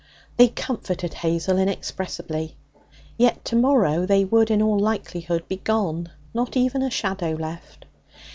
They 0.37 0.47
comforted 0.47 1.13
Hazel 1.13 1.59
inexpressibly. 1.59 2.55
Yet 3.19 3.45
to 3.45 3.55
morrow 3.55 4.07
they 4.07 4.25
would, 4.25 4.49
in 4.49 4.59
all 4.59 4.79
likelihood, 4.79 5.47
be 5.47 5.57
gone, 5.57 6.09
not 6.33 6.57
even 6.57 6.81
a 6.81 6.89
shadow 6.89 7.33
left. 7.33 7.85